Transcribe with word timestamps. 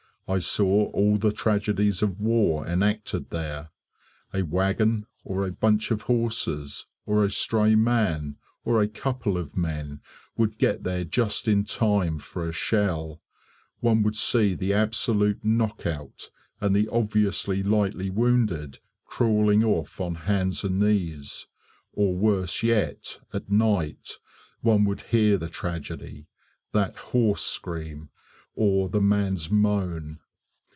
I 0.27 0.37
saw 0.39 0.85
all 0.91 1.17
the 1.17 1.33
tragedies 1.33 2.01
of 2.01 2.17
war 2.21 2.65
enacted 2.65 3.31
there. 3.31 3.71
A 4.33 4.43
wagon, 4.43 5.05
or 5.25 5.45
a 5.45 5.51
bunch 5.51 5.91
of 5.91 6.03
horses, 6.03 6.85
or 7.05 7.25
a 7.25 7.29
stray 7.29 7.75
man, 7.75 8.37
or 8.63 8.81
a 8.81 8.87
couple 8.87 9.37
of 9.37 9.57
men, 9.57 9.99
would 10.37 10.57
get 10.57 10.83
there 10.85 11.03
just 11.03 11.49
in 11.49 11.65
time 11.65 12.17
for 12.17 12.47
a 12.47 12.53
shell. 12.53 13.21
One 13.81 14.03
would 14.03 14.15
see 14.15 14.53
the 14.53 14.71
absolute 14.73 15.43
knock 15.43 15.85
out, 15.85 16.29
and 16.61 16.73
the 16.73 16.87
obviously 16.87 17.61
lightly 17.61 18.09
wounded 18.09 18.79
crawling 19.03 19.65
off 19.65 19.99
on 19.99 20.15
hands 20.15 20.63
and 20.63 20.79
knees; 20.79 21.47
or 21.91 22.15
worse 22.15 22.63
yet, 22.63 23.19
at 23.33 23.51
night, 23.51 24.13
one 24.61 24.85
would 24.85 25.01
hear 25.01 25.37
the 25.37 25.49
tragedy 25.49 26.27
"that 26.71 26.95
horse 26.95 27.41
scream" 27.43 28.07
or 28.53 28.89
the 28.89 29.01
man's 29.01 29.49
moan. 29.49 30.19